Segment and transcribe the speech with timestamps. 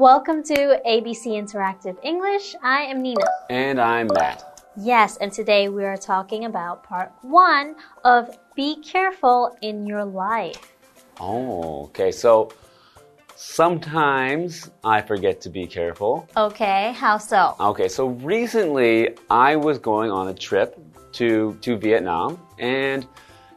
[0.00, 2.56] Welcome to ABC Interactive English.
[2.62, 3.20] I am Nina.
[3.50, 4.64] And I'm Matt.
[4.74, 10.72] Yes, and today we are talking about part one of Be Careful in Your Life.
[11.20, 12.12] Oh, okay.
[12.12, 12.50] So
[13.36, 16.26] sometimes I forget to be careful.
[16.34, 17.54] Okay, how so?
[17.60, 20.78] Okay, so recently I was going on a trip
[21.12, 23.06] to to Vietnam and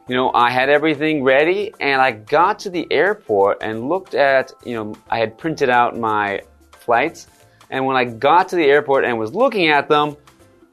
[0.08, 4.52] you know, I had everything ready and I got to the airport and looked at,
[4.64, 6.42] you know, I had printed out my
[6.72, 7.26] flights.
[7.70, 10.16] And when I got to the airport and was looking at them,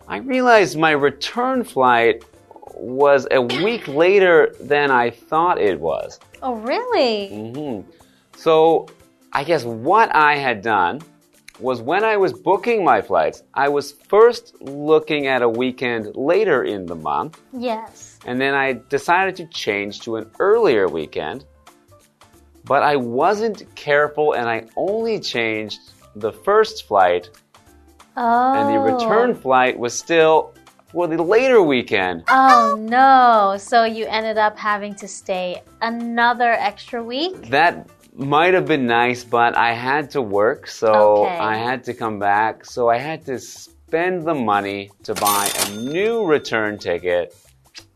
[0.08, 2.26] I realized my return flight
[2.76, 6.20] was a week later than I thought it was.
[6.42, 7.30] Oh, really?
[7.32, 7.84] Mm -hmm.
[8.36, 8.86] So
[9.34, 11.00] I guess what I had done
[11.60, 16.64] was when I was booking my flights, I was first looking at a weekend later
[16.64, 17.40] in the month.
[17.54, 18.11] Yes.
[18.26, 21.46] And then I decided to change to an earlier weekend.
[22.66, 25.80] But I wasn't careful and I only changed
[26.16, 27.30] the first flight.
[28.16, 28.54] Oh.
[28.54, 29.36] And the return oh.
[29.36, 30.54] flight was still
[30.92, 32.24] for the later weekend.
[32.30, 33.56] Oh no.
[33.58, 37.50] So you ended up having to stay another extra week?
[37.50, 41.38] That might have been nice, but I had to work, so okay.
[41.38, 42.66] I had to come back.
[42.66, 47.36] So I had to spend the money to buy a new return ticket.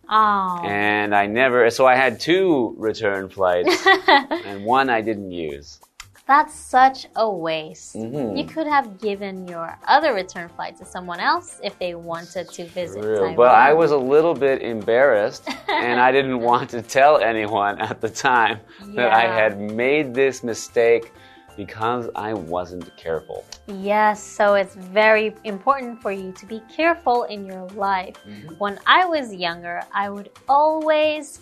[0.10, 0.62] Oh.
[0.64, 5.80] And I never, so I had two return flights, and one I didn't use.
[6.28, 7.96] That's such a waste.
[7.96, 8.38] Mm -hmm.
[8.38, 12.64] You could have given your other return flight to someone else if they wanted to
[12.64, 13.02] visit.
[13.02, 13.36] True, Taiwan.
[13.36, 15.44] but I was a little bit embarrassed
[15.86, 18.96] and I didn't want to tell anyone at the time yeah.
[18.96, 21.12] that I had made this mistake
[21.56, 23.46] because I wasn't careful.
[23.68, 28.16] Yes, so it's very important for you to be careful in your life.
[28.26, 28.58] Mm -hmm.
[28.58, 31.40] When I was younger, I would always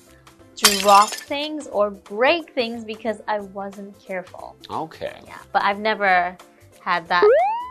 [0.56, 4.56] drop things or break things because I wasn't careful.
[4.70, 5.16] Okay.
[5.26, 6.38] Yeah, but I've never
[6.80, 7.24] had that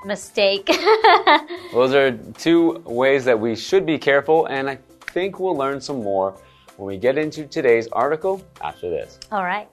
[0.04, 0.66] mistake.
[1.72, 4.78] Those are two ways that we should be careful, and I
[5.12, 6.34] think we'll learn some more
[6.76, 9.19] when we get into today's article after this.
[9.31, 9.69] All right.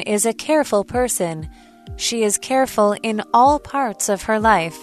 [0.00, 1.48] Is a careful person.
[1.96, 4.78] She is careful in all parts of her life.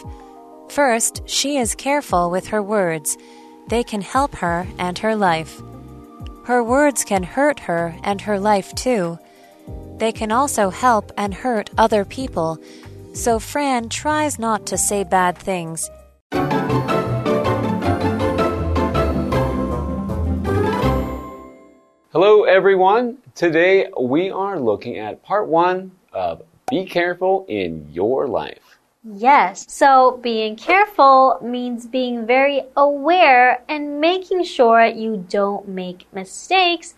[0.70, 3.18] First, she is careful with her words.
[3.70, 5.62] They can help her and her life.
[6.46, 9.20] Her words can hurt her and her life too.
[9.97, 12.58] They can also help and hurt other people,
[13.14, 15.90] so Fran tries not to say bad things.
[22.12, 23.20] Hello, everyone.
[23.36, 28.80] Today we are looking at part one of Be Careful in Your Life.
[29.03, 36.96] Yes, so being careful means being very aware and making sure you don't make mistakes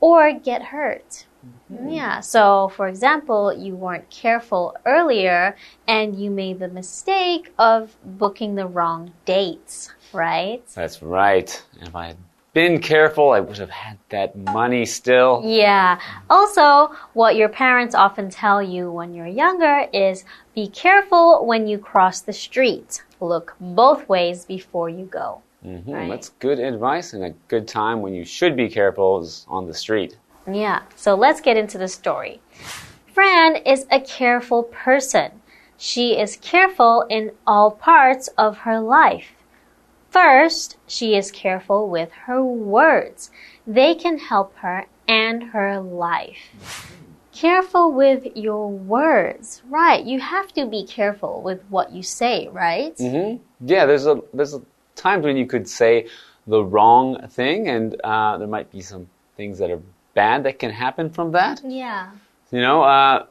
[0.00, 1.26] or get hurt.
[1.44, 1.94] Mm -hmm.
[1.94, 5.54] Yeah, so for example, you weren't careful earlier
[5.86, 10.62] and you made the mistake of booking the wrong dates, right?
[10.74, 11.64] That's right.
[11.80, 12.16] If I had
[12.52, 15.42] been careful, I would have had that money still.
[15.44, 16.00] Yeah.
[16.28, 20.24] Also, what your parents often tell you when you're younger is
[20.54, 23.02] be careful when you cross the street.
[23.20, 25.42] Look both ways before you go.
[25.64, 25.94] Mm -hmm.
[25.94, 26.10] right?
[26.10, 29.74] That's good advice and a good time when you should be careful is on the
[29.74, 30.18] street.
[30.46, 30.80] Yeah.
[30.96, 32.40] So let's get into the story.
[33.14, 35.30] Fran is a careful person.
[35.76, 39.28] She is careful in all parts of her life.
[40.10, 43.30] First, she is careful with her words.
[43.64, 46.96] They can help her and her life.
[47.32, 49.62] Careful with your words.
[49.68, 50.04] Right.
[50.04, 52.98] You have to be careful with what you say, right?
[52.98, 53.38] Mm -hmm.
[53.60, 54.60] Yeah, there's a there's a
[54.94, 56.06] times when you could say
[56.46, 59.82] the wrong thing and uh, there might be some things that are
[60.14, 61.60] bad that can happen from that.
[61.64, 62.10] Yeah.
[62.50, 63.26] You know, uh,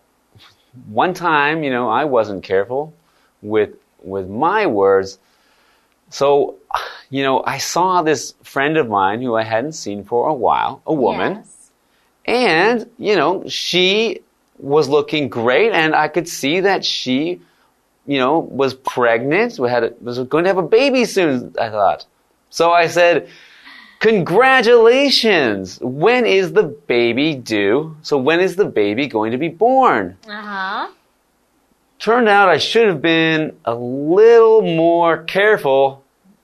[0.94, 2.94] one time, you know, I wasn't careful
[3.42, 3.70] with
[4.04, 5.20] with my words
[6.10, 6.56] so,
[7.10, 10.82] you know, I saw this friend of mine who I hadn't seen for a while,
[10.86, 11.36] a woman.
[11.36, 11.72] Yes.
[12.26, 14.22] And, you know, she
[14.58, 17.42] was looking great and I could see that she,
[18.06, 21.70] you know, was pregnant, we had a, was going to have a baby soon, I
[21.70, 22.06] thought.
[22.50, 23.30] So I said,
[24.00, 25.78] Congratulations!
[25.82, 27.98] When is the baby due?
[28.02, 30.18] So when is the baby going to be born?
[30.26, 30.88] Uh-huh.
[32.00, 35.99] Turned out I should have been a little more careful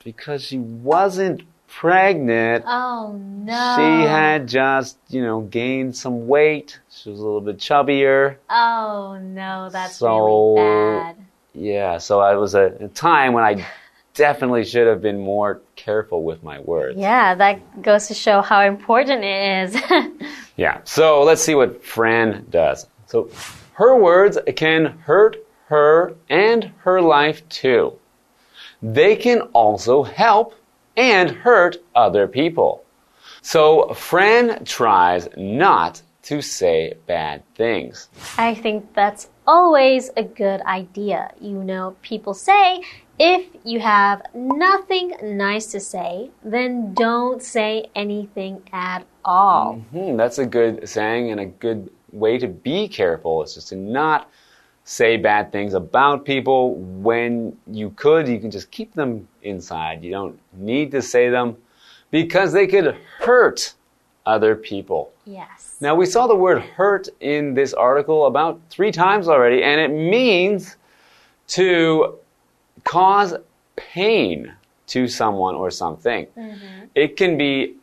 [0.06, 2.64] because she wasn't pregnant.
[2.64, 3.74] Oh no.
[3.76, 6.78] She had just, you know, gained some weight.
[6.88, 8.36] She was a little bit chubbier.
[8.48, 11.16] Oh no, that's so, really bad.
[11.54, 13.66] Yeah, so it was a, a time when I
[14.14, 16.96] definitely should have been more careful with my words.
[16.96, 19.82] Yeah, that goes to show how important it is.
[20.56, 20.80] Yeah.
[20.84, 22.86] So let's see what Fran does.
[23.04, 23.28] So
[23.74, 25.36] her words can hurt
[25.66, 27.98] her and her life too.
[28.82, 30.54] They can also help
[30.96, 32.84] and hurt other people.
[33.42, 38.08] So Fran tries not to say bad things.
[38.36, 41.32] I think that's always a good idea.
[41.40, 42.82] You know, people say
[43.18, 49.74] if you have nothing nice to say, then don't say anything at all.
[49.92, 53.42] Hmm, that's a good saying and a good way to be careful.
[53.42, 54.28] Is just to not
[54.86, 56.76] say bad things about people.
[56.76, 60.02] When you could, you can just keep them inside.
[60.04, 61.56] You don't need to say them
[62.12, 63.74] because they could hurt
[64.24, 65.12] other people.
[65.24, 65.76] Yes.
[65.80, 69.88] Now, we saw the word hurt in this article about three times already, and it
[69.88, 70.76] means
[71.48, 72.18] to
[72.84, 73.34] cause
[73.74, 74.54] pain
[74.86, 76.26] to someone or something.
[76.38, 76.84] Mm-hmm.
[76.94, 77.74] It can be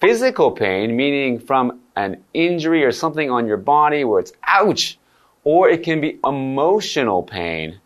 [0.00, 4.98] physical pain, meaning from an injury or something on your body where it's ouch,
[5.44, 7.80] or it can be emotional pain,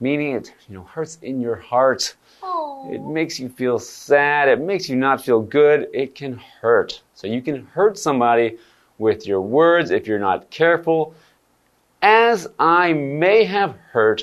[0.00, 2.14] meaning it you know hurts in your heart.
[2.90, 4.48] It makes you feel sad.
[4.48, 5.88] It makes you not feel good.
[5.92, 7.00] It can hurt.
[7.14, 8.58] So you can hurt somebody
[8.98, 11.14] with your words if you're not careful,
[12.02, 14.22] as I may have hurt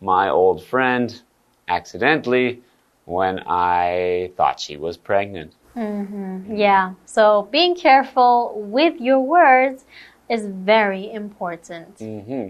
[0.00, 1.20] my old friend
[1.68, 2.62] accidentally
[3.06, 5.54] when I thought she was pregnant.
[5.76, 6.56] Mm-hmm.
[6.56, 6.94] Yeah.
[7.04, 9.84] So being careful with your words
[10.28, 11.98] is very important.
[11.98, 12.48] hmm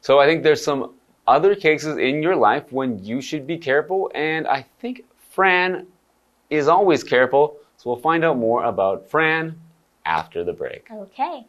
[0.00, 0.94] So I think there's some
[1.26, 5.86] other cases in your life when you should be careful, and I think Fran
[6.50, 7.56] is always careful.
[7.76, 9.58] So we'll find out more about Fran
[10.04, 10.88] after the break.
[10.90, 11.46] Okay.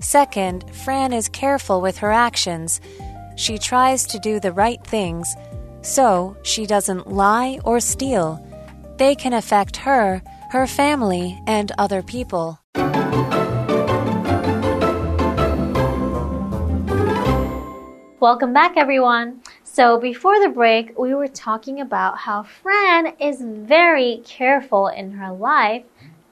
[0.00, 2.80] Second, Fran is careful with her actions.
[3.36, 5.34] She tries to do the right things,
[5.82, 8.40] so she doesn't lie or steal.
[8.98, 12.58] They can affect her, her family, and other people.
[18.20, 19.40] Welcome back, everyone.
[19.64, 25.32] So, before the break, we were talking about how Fran is very careful in her
[25.32, 25.82] life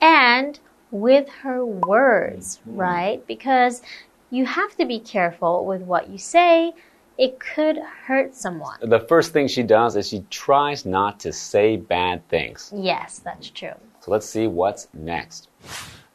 [0.00, 0.60] and
[0.92, 3.26] with her words, right?
[3.26, 3.82] Because
[4.30, 6.72] you have to be careful with what you say,
[7.18, 8.78] it could hurt someone.
[8.82, 12.72] The first thing she does is she tries not to say bad things.
[12.74, 13.74] Yes, that's true.
[14.00, 15.48] So let's see what's next.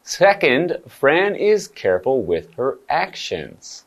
[0.02, 3.84] Second, Fran is careful with her actions.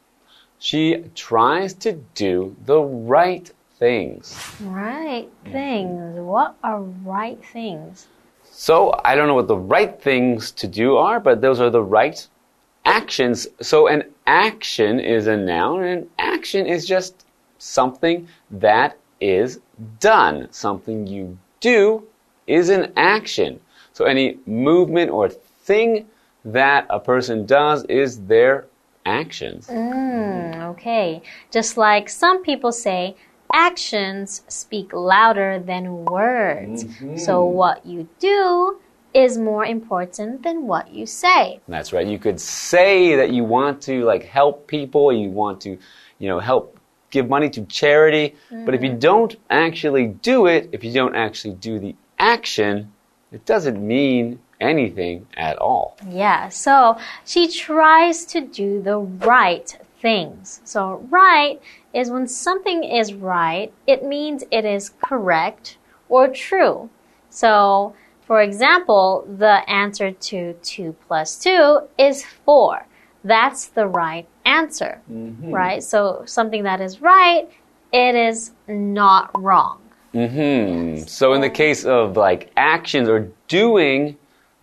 [0.57, 4.37] She tries to do the right things.
[4.61, 6.19] Right things.
[6.19, 8.07] What are right things?
[8.43, 11.83] So I don't know what the right things to do are, but those are the
[11.83, 12.27] right
[12.83, 13.47] actions.
[13.61, 16.09] So an action is a noun, and an
[16.39, 17.25] action is just
[17.57, 19.59] something that is
[19.99, 20.47] done.
[20.51, 22.07] Something you do
[22.47, 23.59] is an action.
[23.91, 26.07] So any movement or thing
[26.45, 28.67] that a person does is their
[29.05, 29.67] actions.
[29.67, 31.21] Mm, okay.
[31.51, 33.17] Just like some people say,
[33.51, 36.85] actions speak louder than words.
[37.17, 38.79] So what you do
[39.19, 41.59] is more important than what you say.
[41.67, 42.07] That's right.
[42.07, 45.77] You could say that you want to like help people, you want to,
[46.19, 46.79] you know, help
[47.11, 48.35] give money to charity,
[48.65, 48.99] but if you mm-hmm.
[48.99, 52.91] don't actually do it, if you don't actually do the action,
[53.31, 55.97] it doesn't mean anything at all.
[56.07, 60.61] Yeah, so she tries to do the right things.
[60.63, 61.61] So, right
[61.93, 66.89] is when something is right, it means it is correct or true.
[67.29, 67.95] So,
[68.29, 72.85] for example, the answer to 2 plus 2 is 4.
[73.23, 75.81] That's the right answer, right?
[75.81, 77.49] So, something that is right,
[77.91, 79.79] it is not wrong.
[80.13, 81.07] Mm -hmm.
[81.07, 84.15] So in the case of like actions or doing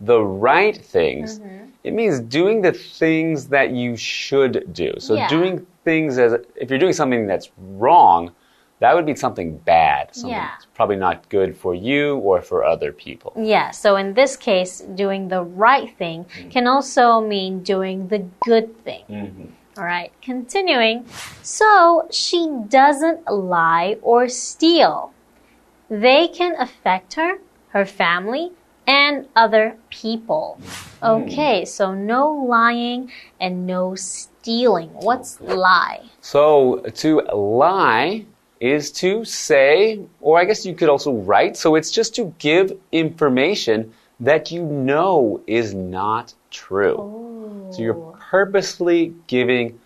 [0.05, 0.21] the
[0.51, 1.41] right things,
[1.83, 4.89] it means doing the things that you should do.
[4.99, 5.29] So Yeah.
[5.29, 6.31] doing things as
[6.61, 7.49] if you're doing something that's
[7.81, 8.31] wrong,
[8.79, 10.13] that would be something bad.
[10.13, 10.51] Something Yeah.
[10.75, 13.33] probably not good for you or for other people.
[13.35, 16.49] Yeah, so in this case, doing the right thing mm-hmm.
[16.49, 19.03] can also mean doing the good thing.
[19.09, 19.45] Mm-hmm.
[19.77, 21.05] All right, continuing.
[21.43, 25.13] So she doesn't lie or steal.
[25.89, 27.37] They can affect her,
[27.69, 28.51] her family,
[28.87, 30.59] and other people.
[31.01, 31.05] Hmm.
[31.05, 34.89] Okay, so no lying and no stealing.
[34.89, 36.05] What's lie?
[36.21, 38.25] So to lie
[38.59, 41.57] is to say, or I guess you could also write.
[41.57, 47.69] So it's just to give information that you know is not true.
[47.71, 49.79] So you're purposely giving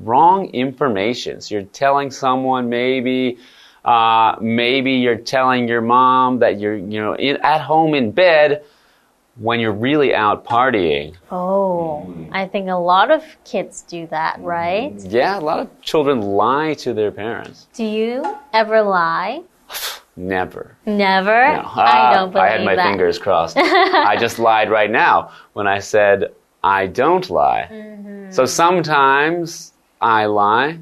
[0.00, 1.40] wrong information.
[1.40, 3.38] So you're telling someone maybe,
[3.84, 8.64] uh, maybe you're telling your mom that you're, you know, in, at home in bed
[9.36, 11.14] when you're really out partying.
[11.30, 14.92] Oh, I think a lot of kids do that, right?
[15.00, 17.66] Yeah, a lot of children lie to their parents.
[17.74, 19.42] Do you ever lie?
[20.16, 20.76] Never.
[20.84, 21.30] Never.
[21.56, 21.70] No.
[21.74, 22.84] I don't Ah, believe I had my that.
[22.86, 23.56] fingers crossed.
[23.58, 27.68] I just lied right now when I said I don't lie.
[27.72, 28.30] Mm-hmm.
[28.30, 29.72] So sometimes
[30.02, 30.78] I lie.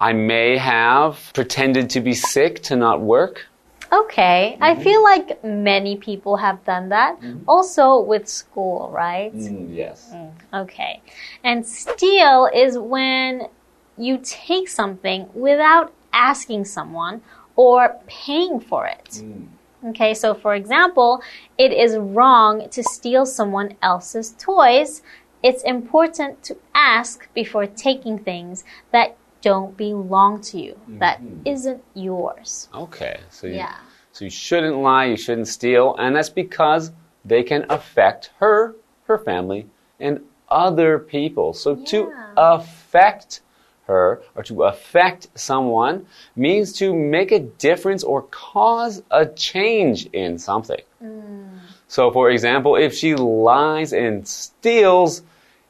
[0.00, 3.46] I may have pretended to be sick to not work.
[3.92, 4.82] Okay, I mm-hmm.
[4.82, 7.20] feel like many people have done that.
[7.20, 7.48] Mm-hmm.
[7.48, 9.34] Also with school, right?
[9.34, 10.10] Mm, yes.
[10.12, 11.02] Mm, okay.
[11.44, 13.48] And steal is when
[13.96, 17.22] you take something without asking someone
[17.54, 19.22] or paying for it.
[19.22, 19.46] Mm.
[19.84, 21.22] Okay, so for example,
[21.56, 25.02] it is wrong to steal someone else's toys.
[25.42, 30.98] It's important to ask before taking things that don't belong to you, mm-hmm.
[30.98, 32.68] that isn't yours.
[32.74, 33.20] Okay.
[33.30, 33.76] So you, Yeah.
[34.12, 36.92] so you shouldn't lie, you shouldn't steal, and that's because
[37.24, 38.74] they can affect her,
[39.04, 39.68] her family,
[40.00, 41.52] and other people.
[41.52, 43.40] So to affect
[43.86, 50.38] her or to affect someone means to make a difference or cause a change in
[50.38, 50.80] something.
[51.02, 51.60] Mm.
[51.88, 55.22] So, for example, if she lies and steals,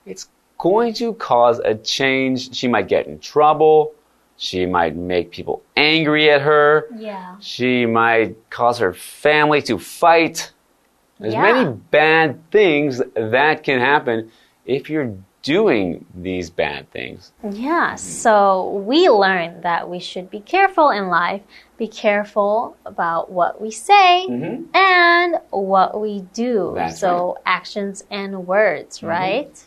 [0.07, 2.55] it's going to cause a change.
[2.55, 3.95] She might get in trouble.
[4.37, 6.87] She might make people angry at her.
[6.97, 7.37] Yeah.
[7.41, 10.53] She might cause her family to fight.
[11.19, 11.43] There's Yeah.
[11.43, 14.31] many bad things that can happen
[14.67, 15.15] if you're
[15.47, 17.33] doing these bad things.
[17.49, 21.41] Yeah, so we learned that we should be careful in life,
[21.79, 24.77] be careful about what we say mm-hmm.
[24.77, 26.73] and what we do.
[26.75, 29.07] That's so actions and words, mm-hmm.
[29.07, 29.67] right?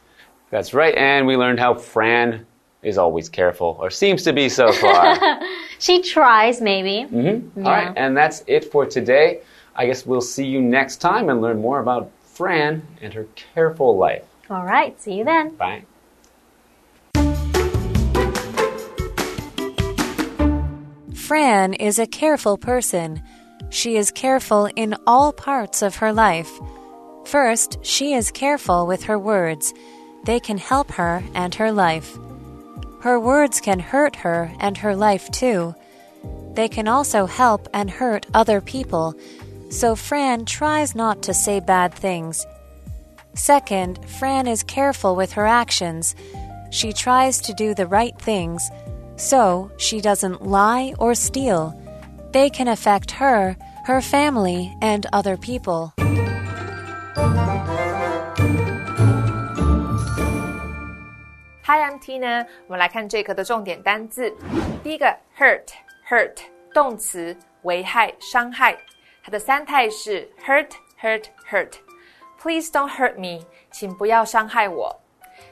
[0.49, 0.95] That's right.
[0.95, 2.45] And we learned how Fran
[2.81, 5.39] is always careful, or seems to be so far.
[5.79, 7.07] She tries, maybe.
[7.09, 7.65] Mm-hmm.
[7.65, 7.93] All right.
[7.95, 9.39] And that's it for today.
[9.75, 13.97] I guess we'll see you next time and learn more about Fran and her careful
[13.97, 14.23] life.
[14.49, 15.55] All right, see you then.
[15.55, 15.83] Bye.
[21.13, 23.21] Fran is a careful person.
[23.69, 26.51] She is careful in all parts of her life.
[27.25, 29.73] First, she is careful with her words.
[30.23, 32.17] They can help her and her life.
[33.01, 35.73] Her words can hurt her and her life too.
[36.53, 39.15] They can also help and hurt other people,
[39.69, 42.45] so Fran tries not to say bad things.
[43.35, 46.15] Second, Fran is careful with her actions.
[46.71, 48.69] She tries to do the right things,
[49.15, 51.73] so she doesn't lie or steal.
[52.31, 55.93] They can affect her, her family, and other people.
[61.68, 62.46] Hi, I'm Tina。
[62.66, 64.34] 我们来看这课的重点单字。
[64.82, 66.36] 第一个 hurt，hurt
[66.72, 68.76] 动词，危害、伤害。
[69.22, 74.94] 它的三态是 hurt, hurt, hurt。Please don't hurt me，请不要伤害我。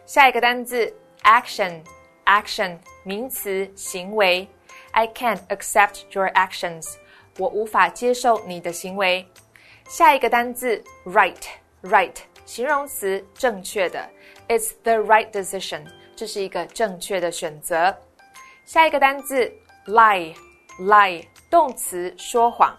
[0.05, 4.47] 下一个单字 action，action 名词，行为。
[4.91, 6.97] I can't accept your actions，
[7.39, 9.27] 我无法接受你的行为。
[9.89, 14.07] 下一个单字 right，right 形容词，正确的。
[14.49, 15.87] It's the right decision，
[16.18, 17.96] 这是一个正确的选择。
[18.66, 19.50] 下一个单字
[19.86, 22.76] lie，lie 动词，说谎。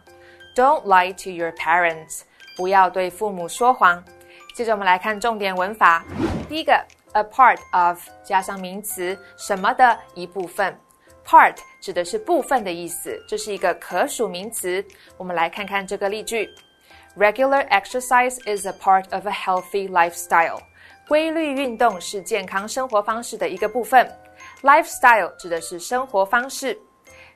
[0.56, 2.22] Don't lie to your parents，
[2.56, 4.02] 不要对父母说谎。
[4.56, 6.04] 接着我们来看重点文法。
[6.48, 6.72] 第一个
[7.12, 10.76] a part of 加上名词，什么的一部分。
[11.24, 14.84] Part 指的是部分的意思，这是一个可数名词。
[15.16, 16.50] 我们来看看这个例句
[17.16, 20.60] ：Regular exercise is a part of a healthy lifestyle。
[21.08, 24.06] 规律运动是健康生活方式的一个部分。
[24.62, 26.78] Lifestyle 指的是生活方式。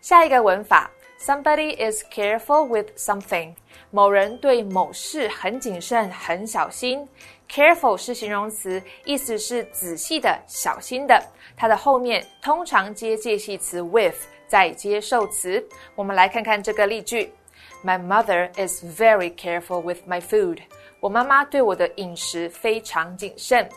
[0.03, 3.55] 下一个文法，Somebody is careful with something。
[3.91, 7.09] 某人对某事很谨慎、很小心。
[7.49, 11.19] Careful 是形容词，意思是仔细的、小心的。
[11.57, 15.67] 它的后面通常接介系词 with，再接受词。
[15.95, 17.33] 我们来看看这个例句
[17.83, 20.59] ：My mother is very careful with my food。
[21.03, 23.69] 我妈妈对我的饮食非常谨慎。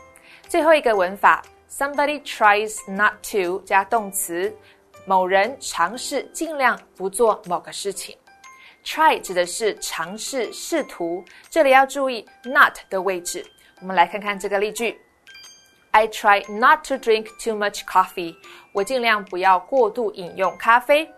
[0.47, 4.55] 最后一个文法，Somebody tries not to 加动词，
[5.07, 8.15] 某人尝试尽量不做某个事情。
[8.83, 13.43] Try 指的是尝试、试图，这里要注意 not 的位置。
[13.81, 14.95] 我们来看看这个例句
[15.89, 18.35] ：I try not to drink too much coffee。
[18.71, 21.11] 我尽量不要过度饮用咖啡。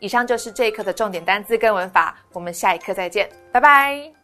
[0.00, 4.21] 以上就是这一课的重点单词跟文法，我们下一课再见，拜拜。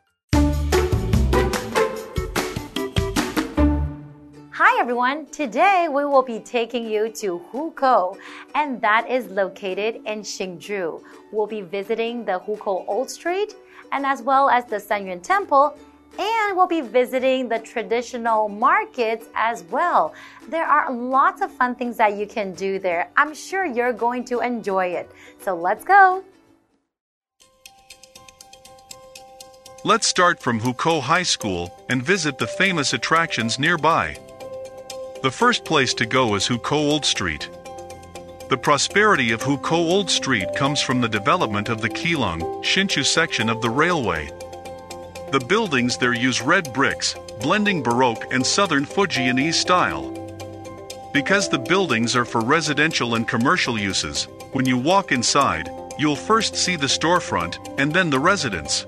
[4.61, 8.19] Hi everyone, today we will be taking you to Hukou,
[8.57, 11.01] and that is located in Hsinchu.
[11.31, 13.55] We'll be visiting the Hukou Old Street
[13.93, 15.79] and as well as the Sanyuan Temple
[16.19, 20.13] and we'll be visiting the traditional markets as well.
[20.49, 23.13] There are lots of fun things that you can do there.
[23.17, 25.09] I'm sure you're going to enjoy it.
[25.41, 26.25] So let's go.
[29.85, 34.19] Let's start from Hukou High School and visit the famous attractions nearby.
[35.21, 37.51] The first place to go is Hukou Old Street.
[38.49, 43.51] The prosperity of Hukou Old Street comes from the development of the Keelung, Hsinchu section
[43.51, 44.31] of the railway.
[45.33, 50.09] The buildings there use red bricks, blending Baroque and Southern Fujianese style.
[51.13, 56.55] Because the buildings are for residential and commercial uses, when you walk inside, you'll first
[56.55, 58.87] see the storefront and then the residence.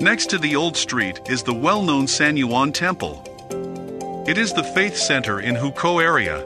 [0.00, 3.27] Next to the old street is the well-known Sanyuan Temple.
[4.28, 6.44] It is the faith center in Hukou area.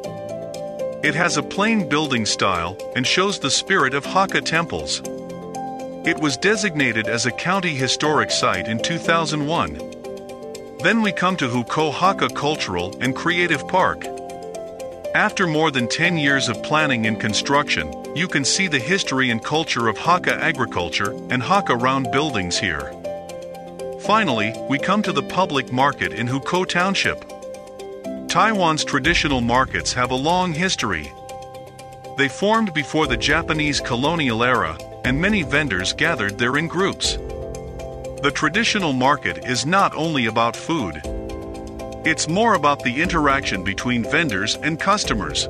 [1.02, 5.00] It has a plain building style and shows the spirit of Hakka temples.
[6.06, 10.78] It was designated as a county historic site in 2001.
[10.84, 14.06] Then we come to Hukou Hakka Cultural and Creative Park.
[15.16, 19.42] After more than 10 years of planning and construction, you can see the history and
[19.42, 22.92] culture of Hakka agriculture and Hakka round buildings here.
[24.02, 27.31] Finally, we come to the public market in Hukou Township.
[28.32, 31.12] Taiwan's traditional markets have a long history.
[32.16, 37.18] They formed before the Japanese colonial era, and many vendors gathered there in groups.
[38.22, 41.02] The traditional market is not only about food.
[42.06, 45.46] It's more about the interaction between vendors and customers.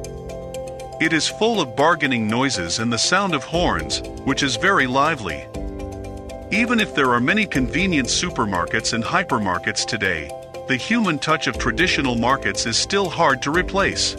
[1.01, 5.47] It is full of bargaining noises and the sound of horns, which is very lively.
[6.51, 10.33] Even if there are many convenient supermarkets and hypermarkets today,
[10.68, 14.16] the human touch of traditional markets is still hard to replace.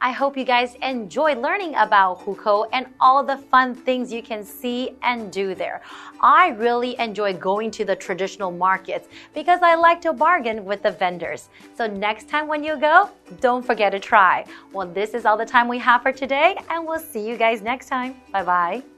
[0.00, 4.42] I hope you guys enjoyed learning about Hukou and all the fun things you can
[4.42, 5.82] see and do there.
[6.20, 10.92] I really enjoy going to the traditional markets because I like to bargain with the
[10.92, 11.50] vendors.
[11.76, 13.10] So next time when you go,
[13.40, 14.46] don't forget to try.
[14.72, 17.60] Well, this is all the time we have for today, and we'll see you guys
[17.60, 18.16] next time.
[18.32, 18.97] Bye bye.